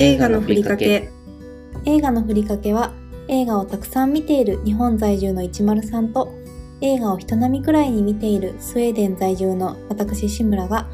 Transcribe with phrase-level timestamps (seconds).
[0.00, 1.10] 映画のふりかけ。
[1.84, 2.92] 映画のふりかけは
[3.26, 6.32] 映画をたくさん見ている日本在住の103と
[6.80, 10.86] 映画を人並みくらいに見ているスウェーデン在住の私志村が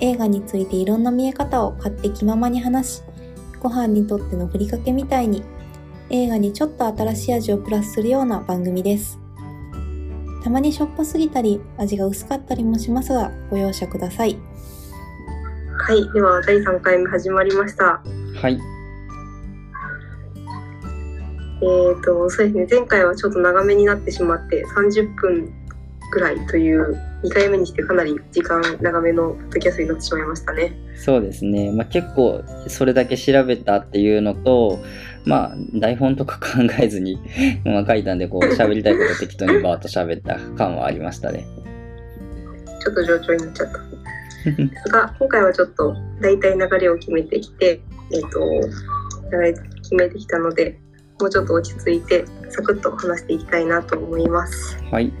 [0.00, 3.02] 映画についていろんな見え方を勝手気ままに話し
[3.60, 5.42] ご飯にとってのふりかけみたいに
[6.08, 9.18] 映画にちょっと新しい味をプラスするような番組です。
[10.42, 14.38] たまにしょっぱすぎたり味が薄かったりもしますがご容赦ください。
[15.78, 18.02] はいでは第3回目始まりました
[18.36, 18.58] はい。
[21.62, 25.50] えーとそうですね前回はちょっと長めになってしまって30分
[26.12, 26.94] ぐらいという
[27.24, 31.70] 2回目にしてかなり時間長めのポッドキャストになってしまいましたねそうですね。
[31.72, 34.78] まあ、結構それだけ調べたっていうのと、
[35.24, 37.20] まあ、台本とか考えずに、
[37.64, 41.46] まあ、書いたんで、こう、喋りたいこと適当にバーッと喋った感はありましたね。
[42.82, 43.78] ちょっと上調になっちゃった
[44.50, 47.80] です が今回はちょっと大体流れを決めてきて
[48.12, 48.38] えっ、と
[49.30, 50.78] 流れ決めてきたので
[51.20, 54.76] もうちょっと落ち着いてサクッと話していきたいなと思います。
[54.90, 55.12] はい。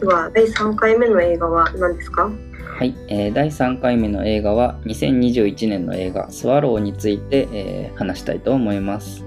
[0.00, 2.30] では第3回目の映画は何ですか？
[2.78, 9.24] はい、えー第3回目の映画は2021年の映画「スワロー」について、えー話したいと思います。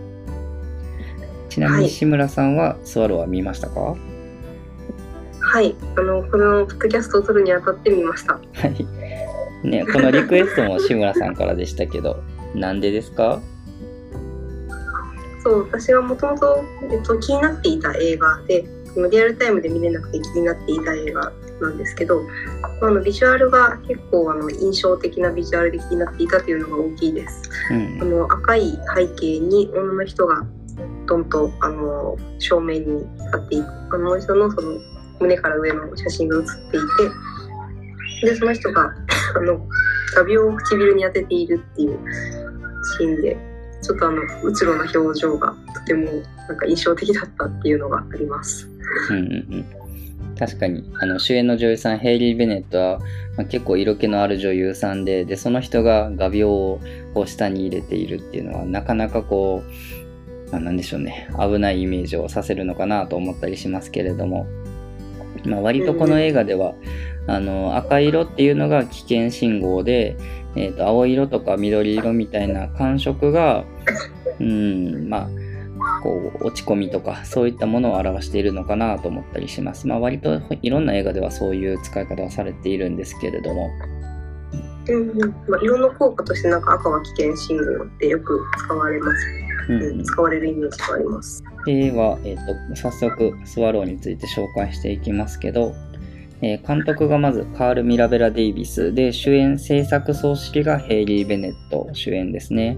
[1.49, 1.83] ちなみはい。
[1.85, 3.79] に志村さんはスワローは見ましたか？
[3.79, 3.95] は
[5.41, 5.75] はい。
[5.97, 8.39] あのこのポッドキャストを撮るにあたって見ました。
[8.67, 12.21] い、ね、このリクエストも志村さんからでしたけど
[12.55, 13.41] なんでですか？
[15.43, 18.65] そう私がもともとえっと気になっていた映画で
[19.09, 22.21] リアルタイムで見れなくて気になっていた映画なんですけど、
[22.81, 27.49] まああのビジュアルが結構あの印象的なビジュアルで気になっていたというのが大きいです。
[27.71, 27.99] うん。
[28.01, 30.43] あの赤い背景に女の人が
[31.07, 34.79] ドンとあの正面に立っていてあの人のその
[35.19, 36.79] 胸から上の写真が写ってい
[38.21, 38.91] てでその人が
[39.35, 39.67] あの
[40.15, 41.99] 画鋲を唇に当てているっていう
[42.97, 43.37] シーンで
[43.81, 46.05] ちょっとあのうつろな表情がとても
[46.47, 48.67] なんか印象的だったっていうのがあります。
[49.09, 49.79] うんうんうん
[50.39, 52.99] 確かにあの主演の女優さんヘイリー・ベネットは、
[53.35, 56.79] まあ、結構色気のある女優さんででその人が画鋲を
[57.13, 59.63] こう下に入れているっていうのはなかなかこ
[60.47, 64.47] う、まあ、なんでしょうね危ないイメージをさせるのかなと思ったりしますけれども、
[65.43, 66.73] まあ、割とこの映画では、
[67.29, 70.17] あの赤色っていうのが危険信号で、
[70.55, 73.65] えー、と青色とか緑色みたいな感触が
[74.39, 75.29] うんまあ
[76.01, 79.87] こう落ち込みとかそういったものを表しているのかなと思ったりします。
[79.87, 83.69] まあ割といろんな映画ではそういう使い方をされているんですけれども、
[84.87, 89.27] うんうんまあ、色の効果としてなんか赤は危険信号ってよく使われます、
[89.69, 91.43] うんうん、使われるイメージがあります。
[91.65, 95.75] では、えー、と早速スワローについて紹介していきますけど、
[96.41, 102.77] えー監督がまずカール・ミラベラ・デイビスで主演制作総指揮がヘイリー・ベネット主演ですね。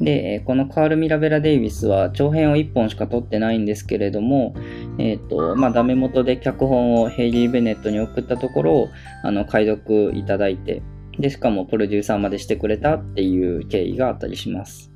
[0.00, 4.54] で、えーこのカール・ミラベラ・デイビスは長編を1本しか撮ってないんですけれども、
[4.98, 8.88] えっ、と、まあ、ダメ元で脚本をヘイリー・ベネットに送ったところ、
[9.22, 10.82] あの、解読いただいて、
[11.18, 14.90] で、しかもプロデューサーまでしてくれたっていう経緯があったりします。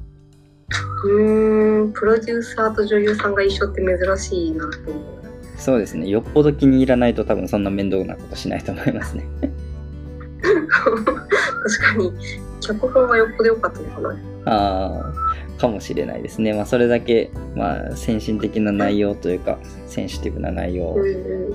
[1.05, 5.22] うーんプロデューサーと女優さんが一緒って珍しいなと思う。
[5.63, 6.09] そうですね。
[6.09, 9.25] よっぽど気に入らないと多分そんな面倒なことしないと思いますね。
[10.43, 12.13] 確かに
[12.61, 14.09] 脚本がよっぽど良かったのかな。
[14.45, 15.13] あ
[15.57, 16.53] あ、かもしれないですね。
[16.53, 19.57] まあ、それだけ、まあ、先進的な内容というか、
[19.87, 20.99] センシティブな内容を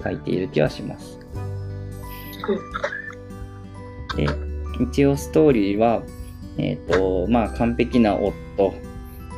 [0.02, 1.20] 書いている気はします。
[4.16, 4.26] で、
[4.86, 6.02] 一応ストーリーは、
[6.58, 8.74] えっ、と、まあ、完璧な夫、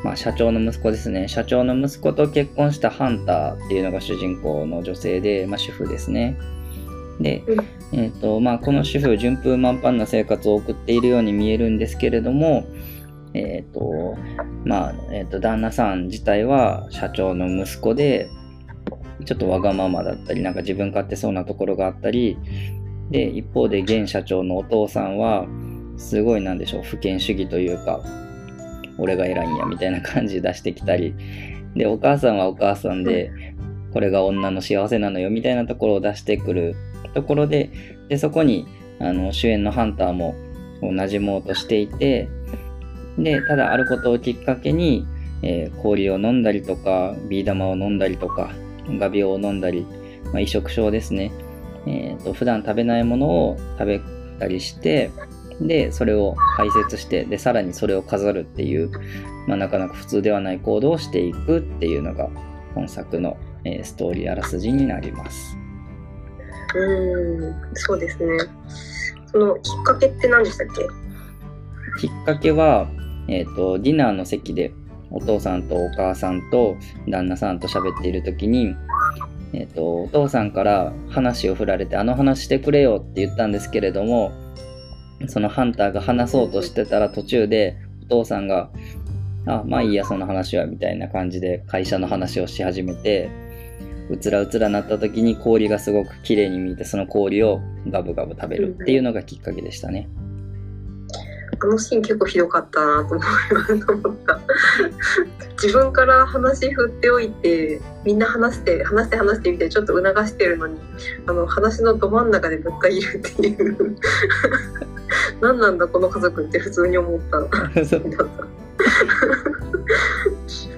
[0.04, 1.28] まあ、社長の息子ですね。
[1.28, 6.38] 社長の息子と結婚したハンターっていうのが主人公の女性で、まあ、主婦ですね。
[7.20, 12.64] で、うんえっ、と、まあ、この主婦、順風満帆な生活を送っているように見えるんですけれども、
[13.34, 14.16] えっ、と、
[14.64, 18.28] まあ、えっ、と、旦那さん自体は社長の息子で、
[19.24, 22.38] ちょっとわがままだったり、なんか自分勝手そうなところがあったり、
[23.10, 25.46] で、一方で現社長のお父さんは、
[25.96, 28.00] すごいなんでしょう、不権主義というか、
[29.00, 31.14] 俺が偉いんやみたいな感じ出してきたり、
[31.74, 33.32] で、お母さんはお母さんで、
[33.92, 36.76] これが女の幸せなのよみたいなところを出してくる
[37.14, 37.70] ところで、
[38.08, 38.66] で、そこに
[39.00, 40.34] あの主演のハンターも
[40.82, 42.28] 馴染もうとしていて、
[43.18, 45.06] で、ただあることをきっかけに、
[45.42, 48.52] えー氷を飲んだりとか、ビー玉を飲んだりとか、
[48.88, 49.86] 画鋲を飲んだり、
[50.32, 51.32] まあ、移植症ですね。
[51.86, 54.00] えーと、普段食べないものを食べ
[54.38, 55.10] たりして、
[55.60, 58.90] で、それを排泄して、で、さらにそれを飾るっていう、
[59.46, 62.28] まあ、なかなか普通ではない行動をしていくっていうのが、
[62.74, 65.56] 本作の、えーストーリーあらすじになります。
[66.74, 68.38] うんそうですね。
[69.26, 70.66] そのきっかけって何でしたっ
[72.00, 72.06] け？
[72.06, 72.88] きっかけは、
[73.28, 74.72] えーと、ディナーの席で
[75.10, 76.76] お父さんとお母さんと
[77.08, 78.74] 旦那さんと喋っている時に、
[79.52, 84.32] えーと、お父さんから話を振られて「あの話してくれよ」って言ったんですけれども
[85.26, 88.70] そのハンターが話そうとしてたら途中でお父さんが
[89.46, 93.30] 「あまあいいやその話は」みたいな感じで会社の話をし始めて
[94.10, 100.08] うつらうつらなった時に氷がすごく綺麗に見えてその氷をガブガブ食べるっていうのがきっかけでしたね。
[101.62, 103.14] あのシーン結構ひどかったなと
[103.92, 104.40] 思った。
[105.62, 110.78] 自分から話振っておいてみんな話して話して話してみたいちょっと促してるのに
[111.26, 113.96] あの話のど真ん中でぶった切るっていう
[115.40, 117.38] 何なんだこの家族って普通に思った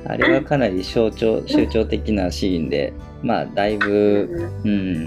[0.04, 2.92] あれはかなり象徴象徴的なシーンで
[3.22, 5.06] まあだいぶ、うん、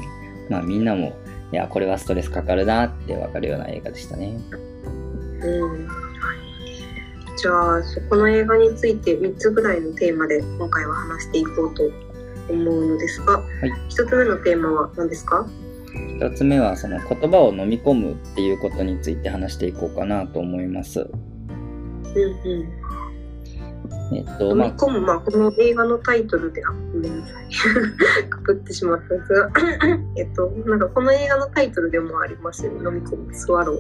[0.50, 1.18] まあみんなも
[1.52, 4.38] いやこれはストレスかかるなって分かるような映画でしたね。
[5.42, 5.88] うん。
[7.38, 11.84] じゃあそこの映画について3つぐらいのテーマで今回は話していこうと
[12.50, 15.46] 思うのですが、はい、1つ目のテーマは何ですか？
[16.20, 21.02] 1つ目はその言葉を飲み込むっていうことについて話していこうかなと思います。
[21.02, 22.86] うんうん
[24.14, 28.30] えっと、飲み込む、まあ、この映画のタイトルで、あ、ごめんなさい。
[28.30, 29.50] かぶってしまったんですが、
[30.18, 33.78] えっと、なんかこの映画のタイトルでもありますよね、飲み込むスワロー。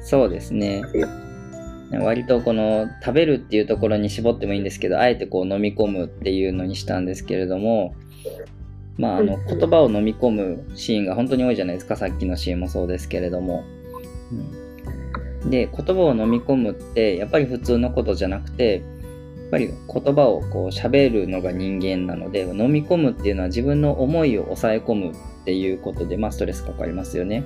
[0.00, 0.82] そうですね。
[2.00, 7.94] 割とこの食べるっていうところに絞ってもいいんですけど、あえてこう飲み込むっていうのにしたんですけれども、
[8.98, 13.64] まあ、あの言葉を飲み込むシーンが本当に多いじゃないですか、さっきのシーンもそうですけれども。
[15.42, 18.82] うん、で、言葉を飲み込むってやっぱり普通のことじゃなくて、
[19.46, 25.14] っぱり言葉をこう喋るのが人間なので飲み込むっていうのは自分の思いを抑え込むっ
[25.44, 27.44] ていうことで、まあ、ストレスかかりますよね。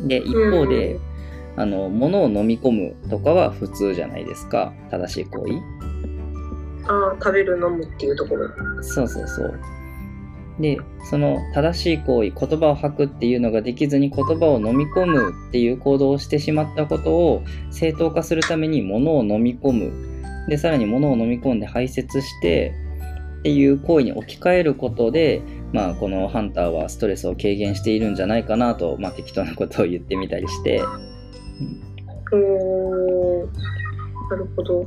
[0.00, 0.98] で一方で、
[1.56, 5.54] あの物を飲み込むとかは普通じゃないですか正しい行為。
[6.86, 8.48] ああ食べる飲むっていうところ。
[8.82, 9.60] そうそうそう。
[10.58, 22.74] でその正しい行為言葉を吐くっていうのができずに言葉を飲み込むっていう行動をしてしまったことを正当化するために物を飲み込むでさらに物を飲み込んで排泄して
[23.40, 25.40] っていう行為に置き換えることで、
[25.72, 30.82] まあ、このハンターはストレスを軽減しているんじゃないかなと、まあ、適当なことを言ってみたりして。
[32.32, 33.40] うん、
[34.28, 34.84] なるほど。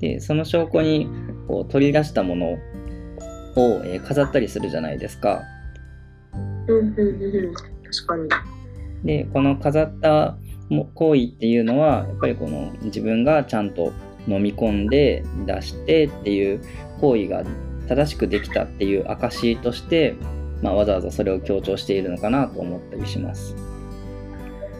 [0.00, 1.08] でその証拠に
[1.46, 2.58] こう取り出したもの
[3.56, 5.42] を、えー、飾ったりするじゃないですか。
[6.68, 8.28] うんうんうん、確かに。
[9.04, 10.36] でこの飾った
[10.94, 13.92] 行為っていうのはやっぱりこの自分がちゃんと
[14.26, 16.60] 飲み込んで出してっていう
[17.00, 17.44] 行為が
[17.88, 20.16] 正しくできたっていう証として、
[20.62, 23.54] まあ、わざわざそれを強調しているのかなと思ったりします。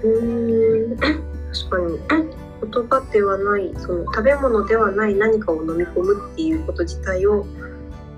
[0.02, 2.36] うん確かに
[2.72, 7.46] 言葉ではないその食べ物ではない何かを飲み込むっていうこと自体を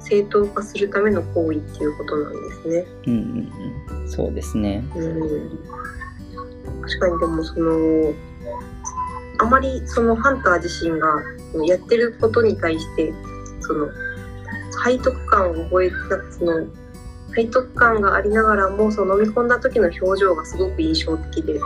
[0.00, 2.86] 正当化するための行為っていうことなんですね。
[3.06, 4.84] うんうんうん、そうですね。
[4.96, 5.88] うん
[6.88, 8.14] 確かにでもその
[9.40, 11.08] あまりそのハンター自身が
[11.66, 13.12] やってることに対して
[13.60, 13.88] その
[14.84, 16.66] 背徳感を覚えたその
[17.34, 21.60] 背徳感がありながらもその飲み込んだ時の表情がすごく印象的で、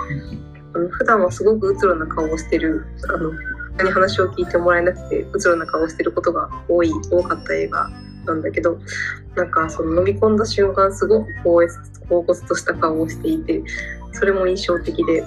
[0.74, 3.32] あの普段はすごくうつろな顔をしてるあの
[3.78, 7.90] 他に話を聞いてもらえなくてうつろな顔をしてることが多い多かった映画
[8.24, 8.78] なんだけど
[9.34, 11.26] なんかその飲み込んだ瞬間すごく
[12.08, 13.62] 高骨とした顔をしていて
[14.12, 15.24] それも印象的で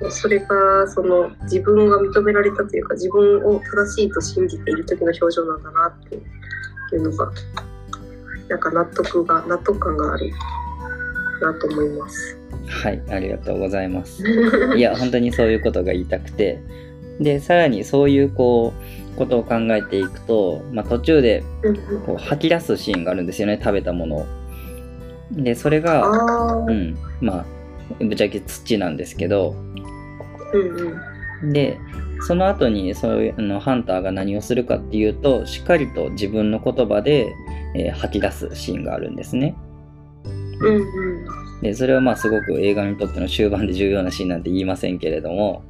[0.10, 6.16] それがその自分が認められたというか自分を正しいと信じている時の表情なんだなって
[6.94, 7.32] いうのが
[8.48, 10.30] なんか納得が納得感がある
[11.40, 12.38] なと思います。
[12.66, 14.22] はいありがとうございます。
[14.76, 16.60] いや本当にそういうことが言いたくて
[17.20, 21.42] でさらにそういうこうことを考えていくと、まあ、途中で
[22.06, 24.26] こう吐き出すシーンがあるんですよね食べたものを。
[25.32, 26.06] でそれが
[26.66, 27.44] うんまあ
[27.98, 29.54] ぶっちゃけ土なんですけど。
[30.52, 31.00] うん
[31.42, 31.78] うん、で
[32.26, 37.34] その後にそういうあのハンターが何をするかっていうとしっかりと自分の言葉で、
[37.74, 39.56] えー、吐き出すシーンがあるんですね。
[40.60, 45.64] うんうん、でそれはまあすごく映画にとっての終盤で重要なシーンなんて言いませんけれども、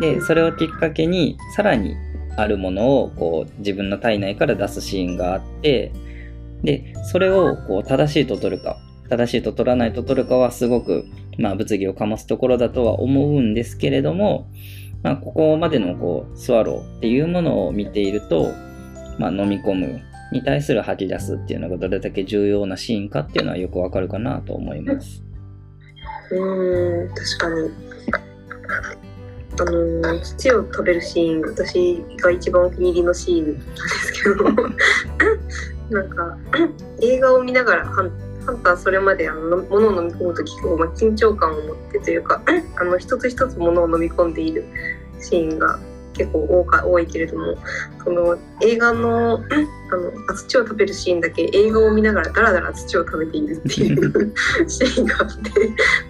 [0.00, 1.96] でそれをきっかけにさらに
[2.36, 5.92] あるものをこう自分の体内から出すシーンがあって
[6.62, 11.04] でそれをこう正しいと取るか正しいと取らないと取るかはすごく、
[11.38, 14.48] まあ、物議を醸すところだとは思うんですけれども、
[15.02, 18.52] まあ、ここまでのこうスワローっていうものを見ていると、
[19.18, 20.00] まあ、飲み込む
[20.32, 25.22] に対する吐き出すっていうのがどれだけ重要なシーンかっていうのはよくわかるかなと思います。
[26.30, 27.70] うん確かに
[29.60, 34.44] あの土を食べるシーン私が一番お気に入りのシーンなんですけど
[35.90, 36.38] なんか
[37.00, 38.10] 映画を見ながらハン
[38.46, 42.42] ハンターそれまであの物を飲み込む時こう、まあ、緊張感を持ってというか
[42.76, 44.64] あの一つ一つ物を飲み込んでいる
[45.20, 45.78] シーンが
[46.22, 47.56] 結構多か多いけれども
[48.04, 49.96] その映画のあ
[50.30, 54.32] の土を食べるシーンだけ映画を見ながらダラダラ土を食べているっていう
[54.68, 55.50] シーンがあって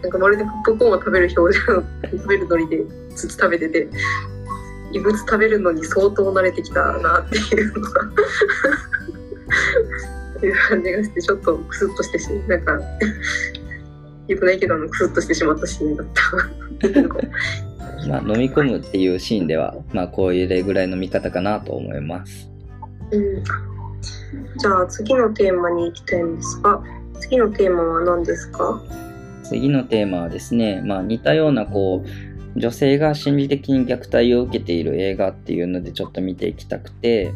[0.03, 2.85] なんかまるでポップコーンを食べる表情食べるノリで
[3.17, 3.89] 土食べてて
[4.93, 8.03] 異物食べるのに相当慣れてきたなっていうのが
[10.47, 12.79] いう感じがしてちょっとクスッとしてしなんか
[14.29, 16.23] よくないけどあのクスッとしてしまったシーンだった。
[18.09, 22.51] まあ、飲み込むっていうシーンでは、まあ、こういう例ぐらいの見方かなと思います。
[23.11, 23.45] うん、
[24.59, 26.83] じゃあ次のテーマに行きたいんですが
[27.21, 28.83] 次のテーマは何ですか？
[29.43, 37.33] 次のテーマはですね、まあ、似たようなこう女性が心理的に虐待を受けている映画っていうのでちょっと見ていきたくて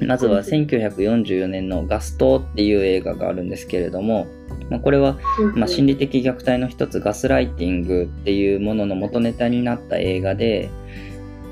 [0.00, 4.26] まずは1944年の「ガスト」っていう映画があるんですけれども、
[4.70, 5.18] まあ、これは、
[5.54, 10.70] まあ、心理的虐待の一つガスライティングっていうものの元ネタになった映画で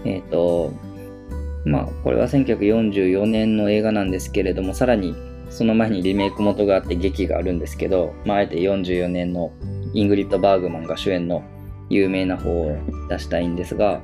[0.04, 0.72] えっ、と
[1.64, 5.14] まあこれは1944年の映画なんですけれどもさらに
[5.50, 9.52] その前にリメイク元があって劇があるんですけど、まあ、あえて44年の
[9.92, 11.44] イングリッド・バーグマンが主演の
[11.90, 12.76] 有名な方を
[13.10, 14.00] 出したいんですが、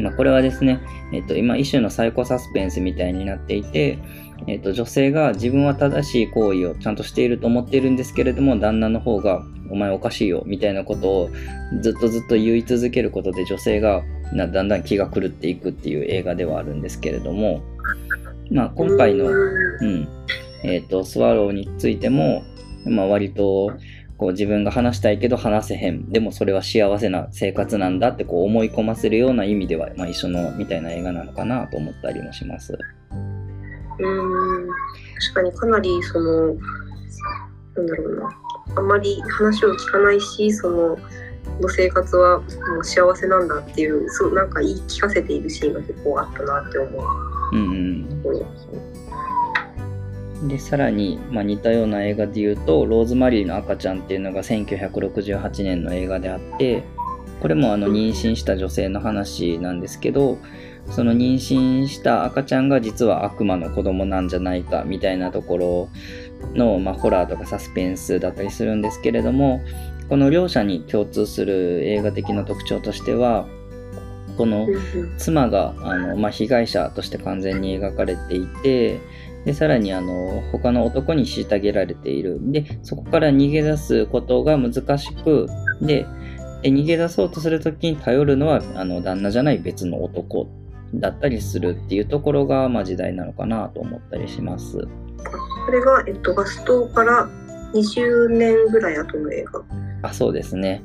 [0.00, 0.80] まあ、これはですね、
[1.12, 3.98] えっと、今一種のサイコサスペンスみたいになっていて、
[4.46, 11.30] えっと、女性が自分は正しい行為をちゃんとしていると思っているんですけれども旦那の方が「お前おかしいよ」みたいなことを
[11.82, 14.02] ずっとずっと言い続けることで女性が
[14.32, 17.62] なだんだん気が狂っていくっていう映画ではあるんですけれども、
[18.50, 19.30] まあ、今回の、う
[19.84, 20.08] ん。
[20.64, 22.42] えっとスワローについても、
[22.84, 23.70] まあ、割と
[24.16, 26.10] こう自分が話したいけど話せへん。
[26.10, 32.76] でもそれは幸せな生活なんだってこう思い込ませるような意味では、まあ、一緒のみたいな映画なのかなと思ったりもします。
[33.98, 34.68] うん。
[35.32, 36.54] 確かにかなりその
[37.76, 38.38] なんだろうな。
[38.76, 40.98] あんまり話を聞かないしその
[41.60, 42.46] の生活はも
[42.80, 47.02] う幸せなんだっていうそうなんか言い聞かせているシーンが結構あったなって思う。
[47.52, 48.08] うん
[50.40, 56.84] うん、でさらに、まあ、似たような映画で言うと「ローズマリーの赤ちゃん」っていうのが1968年の映画であって
[57.40, 60.36] これもあの妊娠した女性の話なんですけど
[60.90, 65.88] その妊娠した赤ちゃんが実は悪魔の子供なんじゃないかみたいなところ
[66.54, 69.60] の、まあ、ホラーとかサスペンスだったりするんですけれども
[70.08, 73.46] この両者に共通する映画的な特徴としては
[74.36, 74.66] この
[75.18, 79.00] 妻があの、まあ、被害者として完全に描かれていて
[79.44, 82.38] でさらにあの他の男に虐げられている。
[82.52, 85.48] でそこから逃げ出すことが難しく
[85.80, 86.06] で
[86.62, 90.48] 逃げ出そうとする時に頼るのはあの旦那じゃない別の男
[90.94, 94.78] だったりするっていうところが、まあ、時代なのかなと思ったりします。
[94.78, 97.28] これが、えっと、ガストから
[97.74, 99.62] 20年ぐらい後の映画。
[100.02, 100.82] あそうですね。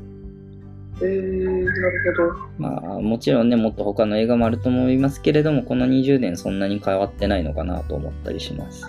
[0.99, 2.33] うーん、なるほど。
[2.57, 8.85] まあもちろんねもっと他の映画もあると思いますけれどもこの20年そんなに変わってないのかなと思ったりします。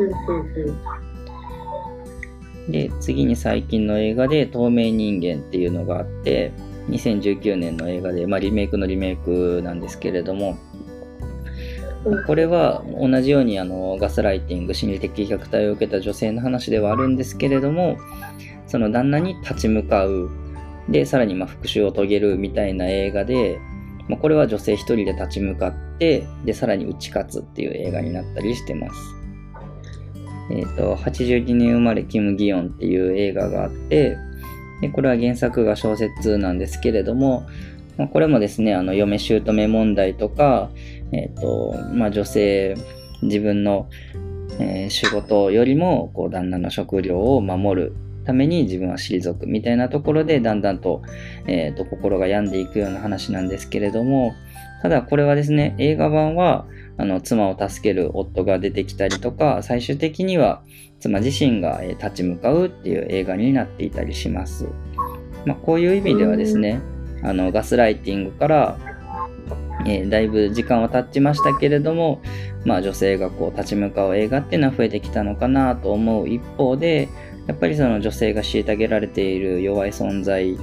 [0.00, 0.46] うんうん
[2.66, 2.72] うん。
[2.72, 6.52] で次に最近の映画で「透明人間」っていうのがあって
[6.88, 10.58] 2019年の映画で、まあ、リメイクのリメイクなんですけれども
[12.26, 17.98] これは同じようにあのガスライティング心理的虐待を受けた女性の話ではあるんですけれども
[18.66, 20.30] その旦那に立ち向かう
[20.88, 23.60] でさらにまあ復讐を遂げるみたいな映画で、
[24.08, 29.18] まあ、これは女性一人で立ち向かってでさらに打ち勝つっていう映画になったりしてます。
[30.50, 34.16] えー、と82年生まれキム・ギヨンっていう映画があって
[34.80, 37.46] でこれは原作が小説なんですけれども、
[37.96, 40.70] まあ、これもですねあの嫁姑問題とか、
[41.12, 42.76] えーとまあ、女性
[43.22, 43.88] 自分の、
[44.60, 47.92] えー仕事よりもこう旦那の食料を守る
[48.28, 51.00] ために自分は退くみたいなところでだんだんと,、
[51.46, 54.34] えーと心が病んでいくような話なんですけれども
[54.82, 56.66] ただこれはですね映画版は
[56.98, 60.62] あの妻を助ける夫が出てきたりとか最終的には
[61.00, 64.66] 妻自身がえー立ち向かうっていう映画になっていたりします。
[65.46, 66.80] まあ、こういう意味ではですね
[67.22, 68.78] あのガスライティングから、
[69.86, 72.20] えーだいぶ時間は経ちましたけれども、
[72.64, 77.08] まあ、女性がこう立ち向かう映画っていうのは増えてきたのかなと思う一方で
[77.48, 80.56] やっぱりその女性が虐げられている弱い存在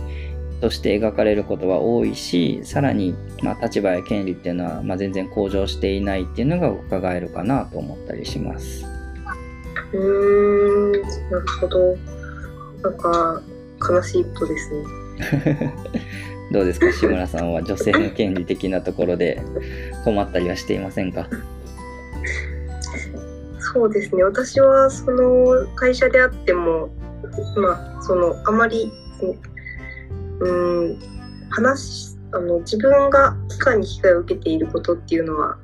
[0.62, 8.86] として描かれることは多いしさらに、まあ、立場や権利っていうのは、まあ、全然向上していないっていうのが伺えるかなと思ったりします。
[9.92, 10.92] うーん、
[11.32, 11.98] なるほど。
[12.84, 13.42] なんか、
[13.90, 15.74] 悲しいことですね。
[16.52, 19.42] どうですか志村さんは女性の権利的なところで
[20.04, 21.28] 困ったりはしていませんか？
[23.76, 24.24] そうですね。
[24.24, 26.88] 私はその会社であっても
[27.58, 28.90] まあそのあまり
[30.40, 30.52] う
[30.92, 31.00] ん
[31.50, 35.58] 話あの自分が機関に被害を受けていることっていうのは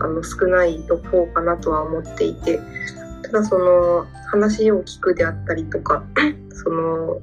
[0.00, 2.58] あの少ない方かなとは思っていて
[3.22, 6.02] ただその話を聞くであったりとか
[6.50, 7.20] その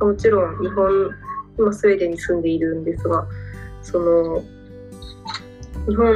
[0.00, 1.10] もちろん日本
[1.58, 3.26] 今スウェーデンに住んでいるんですが
[3.82, 4.42] その
[5.88, 6.06] 日本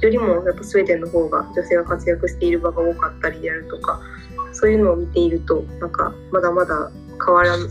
[0.00, 4.00] よりもやっぱスウェーデンの方が女性が活躍している場が多かったりであるとか
[4.52, 6.90] そういうのを見ているとなんかまだまだ
[7.24, 7.70] 変わらん、うん、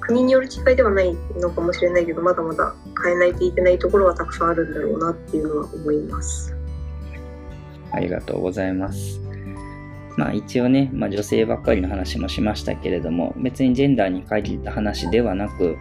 [0.00, 6.54] 国による違いではないのかもしれないけどまだまだ変えないといけないところはたくさんあるんだろうなっていうのは思います。
[7.90, 9.20] ありがとうございます。
[10.16, 15.76] まあ一応ね、まあ、女性ばっかりの話もしましたけれども別にジェンダーに限った話ではなく、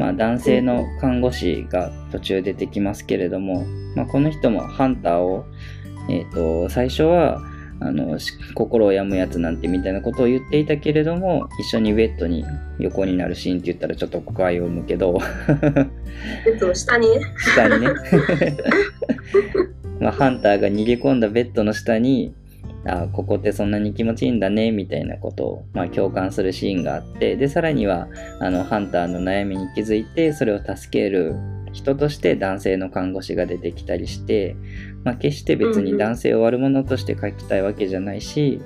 [0.00, 5.44] まあ、男性の看護師が途中出てきますけれども、まあ、この人もハンターを、
[6.08, 7.42] えーと、最初は
[7.80, 8.18] あの
[8.54, 12.46] 心を病むやつなんてみたいなことを言っていたけれども一緒にベッドに
[12.78, 15.12] 横になるシーンって言ったらちょっと誤解を生むけど。
[15.12, 17.10] ベッドの下に？
[17.10, 17.88] ね下にね。
[20.00, 22.34] まあ、ハンターが逃げ込んだベッドの下に
[22.86, 28.08] あここってそんなに気持ちいいんだねみたいなことを、まあ、共感するシーンがあってでさらには
[28.40, 31.34] あのハンターの悩みに気づいてそれを助ける
[31.72, 34.56] 人として男性の看護師が出てきたりして、
[35.04, 38.60] まあ、決して別に男性を悪者として書きたいわけじゃないし、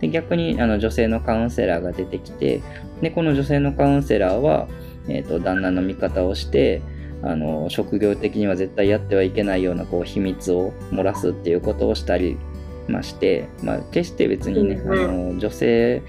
[0.00, 2.62] で逆にあの女性のカウンセラーが出てきて
[3.00, 4.66] でこの女性のカウンセラーは、
[5.08, 6.82] えーと、旦那の味方をして
[7.22, 12.38] あの職業的には絶対やってはいけないようなこう秘密を漏らすっていうことをしたり
[12.90, 16.02] まして、まあ、決して別にね、あの女性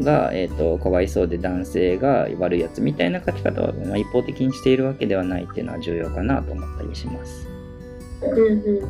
[0.00, 7.48] が、えーと、かわいそうで男性が悪いやつみたいな書き方は、まあ、一方的にしているわけではないっていうのは重要かなと思ったりします。
[8.22, 8.80] うんうん、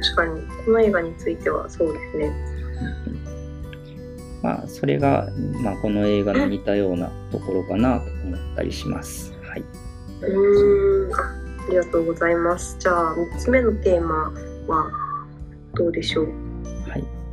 [0.00, 2.32] 確かにこの映画についてはそうですね。
[4.42, 5.28] まあ、それが、
[5.62, 9.32] まあ、この映画の似たようなところかなと思ったりします。
[9.42, 9.64] はい、
[10.22, 12.76] うんありがとうございます。
[12.78, 14.32] じゃあ3つ目のテーマ
[14.68, 14.88] は
[15.74, 16.45] どうでしょう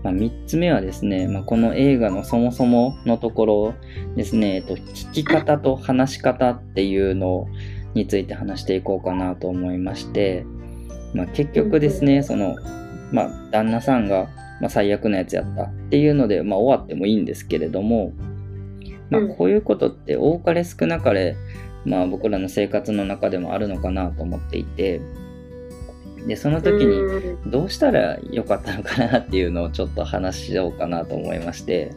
[0.04, 3.74] まあ、3つ目はですね、まあ、この映画のそもそものところ
[4.16, 7.48] ですね、えっと、聞き方と話し方っていうの
[7.94, 10.46] について話していこうかなと思いまして、
[11.14, 12.56] まあ、結局ですね、その、
[13.12, 14.28] まあ、旦那さんが、
[14.60, 18.12] まあ、最悪なやつやったっていうので、まあ、終わってもいいんですけれども、
[19.10, 21.38] まあ、こういうことって多かれ少なかれ、
[21.86, 25.02] まあ、僕らの生活の中でもあるのかなと思っていて、
[26.28, 31.92] で、その時にどうしたらよかったのかなっていうのをちょっと話しようかなと思いまして。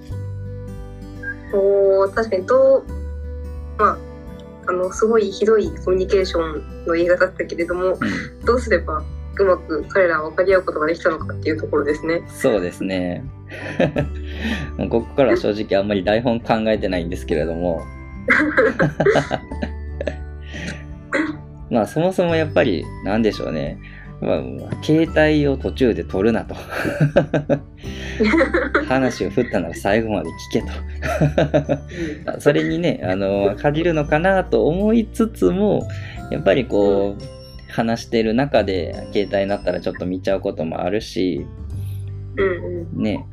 [1.53, 2.85] お確かにどう、
[3.79, 3.99] まあ、
[4.69, 7.99] あの、すごいひどいコミュニケーションの映画だったけれども、うん、
[8.45, 9.03] どうすれば
[9.39, 12.23] うまく彼ら分かり合うことができたのかっていうところですね。
[12.29, 13.23] そうですね。
[14.91, 17.83] ここから正直あんまり台本考えてないんですけれども。
[21.71, 23.79] まあそもそもやっぱりなんでしょうね。
[24.21, 24.43] まあ、
[24.83, 26.55] 携帯を途中で取るなと。
[28.89, 32.41] 話を振ったなら最後まで聞けと。
[32.41, 35.87] それにねあの限るのかなと思いつつも
[36.31, 41.45] やっぱりこう話してる中で携帯になったらちょっと見ちゃうこともあるし、
[42.95, 43.25] ね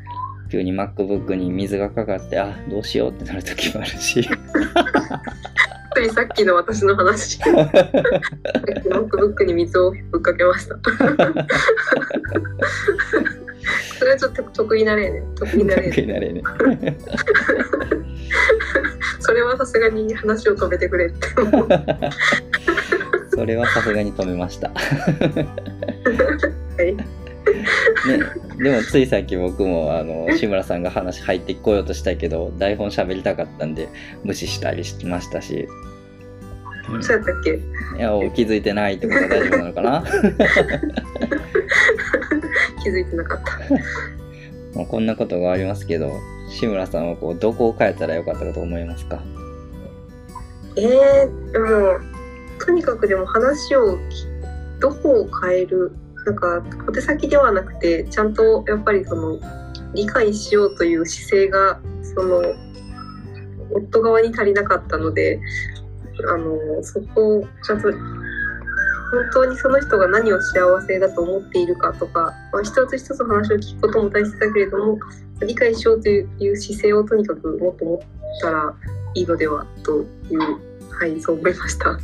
[0.51, 4.21] 急に MacBook に水がかかってあどうしようってなる時もあるし
[5.93, 7.37] 当にさっきの私の話。
[7.37, 7.53] さっき
[8.89, 10.77] ノックブックに水をぶっかけました。
[13.97, 15.23] それはちょっと得意な例ね。
[15.35, 15.89] 得意な例。
[15.89, 16.43] 得意な例ね。
[19.19, 21.27] それはさすがに話を止めてくれって。
[23.35, 24.69] それはさすがに止めました。
[24.69, 24.75] は
[26.83, 27.22] い。
[28.07, 28.19] ね、
[28.63, 33.89] でもついさっき僕もあの 志村さんが話入ってこようとしたけど台本喋りたかったんで
[34.23, 35.67] 無視したりしましたし。
[37.01, 37.51] そうやったっけ？
[37.53, 37.59] い
[37.99, 40.03] や気づいてないってことは大丈夫なのかな？
[42.83, 43.59] 気づいてなかった。
[44.77, 46.11] もうこんなことがありますけど
[46.49, 49.21] 志村さんはこうどこを変えたらよかったかと思いますか？
[50.75, 51.99] えー、でも
[52.65, 53.97] とにかくでも話を
[54.79, 55.91] どこを変える
[56.25, 59.39] なんか小手先ではなくてちゃんとやっぱりその
[59.93, 62.41] 理解しようという姿勢がその
[63.71, 65.39] 夫側に足りなかったので
[66.33, 74.99] あのそこをちゃんと本当にその人が何を幸せだと思っているかとか、まあ、一つ一つ話を聞くことも大切だけれども
[75.45, 77.99] 理解しようという姿勢をとにかくもっと持っ
[78.41, 78.73] たら
[79.13, 80.05] いいのではとい
[80.35, 81.97] うはい、そう思いました。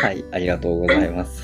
[0.00, 1.42] はい、ありがとうございます。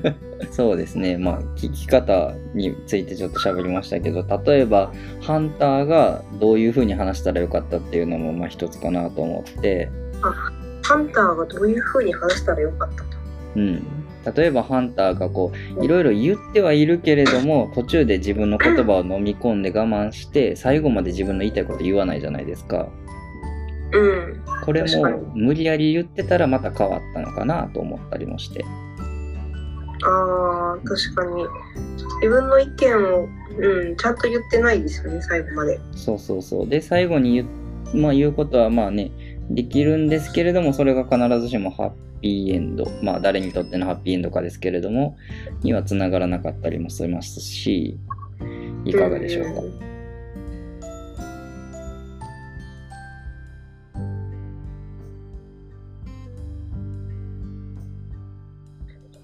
[0.50, 9.90] そうですね、まあ、聞き方についてちょっと喋りましたけど、例えば、ハンターがどういう風に話したらよかったっていうのも、まあ、一つかなと思って、
[10.82, 13.04] ハンターがどういう風に話したらよかったと。
[13.56, 13.82] うん。
[14.34, 22.88] 例えば、ハンターがこう、いろいろ言ってはいるけれども、途中で自分の言葉を飲み込んで我慢して、最後まで自分の言いたいこと言わないじゃないですか。
[23.92, 24.40] うん。
[24.64, 28.64] これも無理やり言ってたらまた変わったのかなと思ったりもして。
[30.02, 31.44] ああ、確かに。
[32.22, 35.80] 自分の意見を、うん、ちゃんと言ってないですよね、最後まで。
[35.92, 36.68] そうそうそう。
[36.68, 37.46] で、最後に言,、
[37.94, 39.10] まあ、言うことはまあね、
[39.50, 45.16] できるんですけれども、それが必ずしもハッピーエンド、まあ誰にとってのハッピーエンドかですけれども、
[45.62, 47.98] にはつながらなかったりもしますし、
[48.84, 49.60] いかがでしょうか？
[49.60, 49.89] ん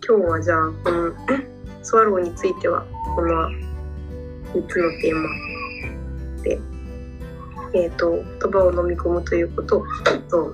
[0.08, 1.12] 今日はじゃあこの
[1.82, 3.50] スワローについてはこの
[4.54, 5.28] 3つのテーマ
[6.42, 6.60] で、
[7.74, 9.84] えー、と言葉を飲み込むということ
[10.30, 10.52] と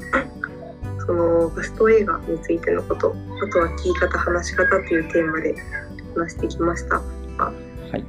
[1.04, 5.54] そのファスト映画についてのことあとは聞き方話し方というテーマで
[6.14, 6.96] 話してきました。
[6.96, 7.52] は
[7.98, 8.04] い。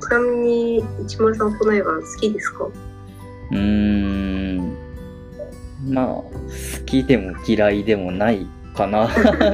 [0.00, 2.64] ちなみに市村さんこの映画好きですか？
[2.64, 3.77] うーん。
[5.88, 6.30] まあ、好
[6.86, 9.08] きでも嫌いでもないかな。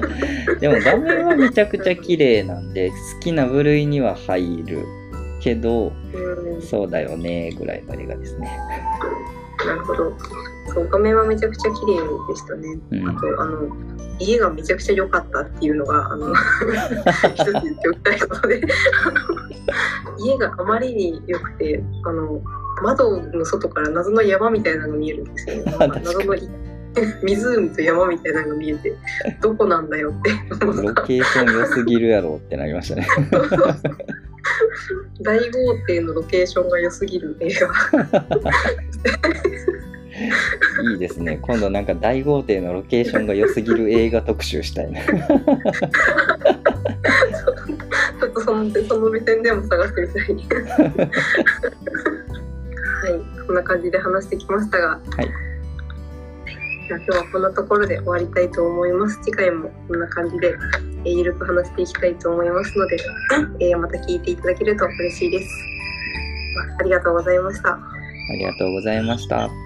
[0.61, 4.85] でも画面はめちゃくちゃ綺麗なんで、好きな部類には入る
[5.41, 8.59] けど、うんそうだよねぐらいの映画ですね。
[9.67, 10.13] なるほど。
[10.73, 12.79] そう画面はめちゃくちゃ綺麗でしたね。
[12.91, 13.77] うんあとあの
[14.19, 16.33] 家がめちゃくちゃ良かったっていうのがあの
[17.35, 18.63] 一つ言っておきたいことで
[20.21, 22.41] 家があまりに良くてあの
[22.83, 26.49] 窓の外から謎の山みたいなのが見えるんですよ、 謎のい
[27.23, 28.95] 湖と山みたいなのが見えて
[29.41, 30.31] どこなんだよって。
[30.61, 33.07] ロケーション良すぎるやろってなりましたね。
[35.23, 35.51] 大豪
[35.87, 37.69] 邸のロケーションが良すぎる映画。
[40.93, 41.39] いいですね。
[41.43, 45.01] 今度なんか大豪邸のロケーションが良すぎる映画特集したいな。
[45.01, 45.17] ちょ
[48.29, 49.95] っとそのその目線でも探し
[50.27, 50.65] てみたい。
[53.45, 55.55] はい、こんな感じで話してきましたが、はい
[56.87, 59.19] じゃあ今日はこんなところで終わりたいと思います。
[59.23, 60.55] 次回もこんな感じで、
[61.05, 62.97] えーゆるく話していきたいと思いますので、
[63.61, 65.49] えーまた聞いていただけると嬉しいです。
[66.77, 67.71] あありがとうございました。
[67.71, 67.81] あ
[68.33, 69.64] りがとうございました。